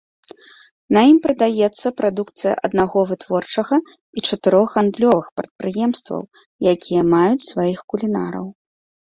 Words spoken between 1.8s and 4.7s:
прадукцыя аднаго вытворчага і чатырох